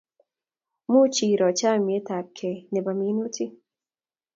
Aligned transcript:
Much 0.91 1.17
iro 1.33 1.47
chamet 1.59 2.07
ab 2.17 2.27
kei 2.37 2.59
nebo 2.71 2.91
minutik 2.99 3.51